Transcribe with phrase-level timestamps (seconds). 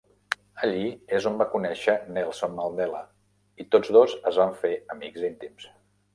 [0.67, 0.85] Allí
[1.17, 3.03] és on va conèixer Nelson Mandela,
[3.65, 5.71] i tots dos es van fer amics íntims.